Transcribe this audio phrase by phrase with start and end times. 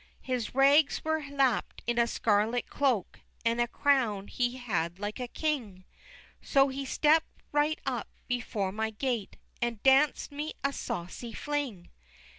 [0.21, 5.27] His rags were lapp'd in a scarlet cloak, And a crown he had like a
[5.27, 5.85] King;
[6.41, 11.91] So he stept right up before my gate And danc'd me a saucy fling!